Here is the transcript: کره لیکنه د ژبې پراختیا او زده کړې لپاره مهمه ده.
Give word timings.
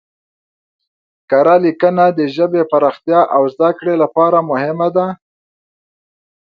کره 1.29 1.55
لیکنه 1.63 2.05
د 2.17 2.19
ژبې 2.35 2.61
پراختیا 2.71 3.21
او 3.35 3.43
زده 3.53 3.69
کړې 3.79 3.95
لپاره 4.03 4.37
مهمه 4.49 4.87
ده. 4.95 5.07